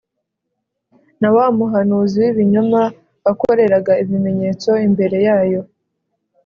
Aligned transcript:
na 1.21 1.29
wa 1.35 1.45
muhanuzi 1.57 2.17
w’ibinyoma 2.23 2.81
wakoreraga 3.25 3.93
ibimenyetso 4.03 4.71
imbere 4.87 5.17
yayo, 5.27 5.61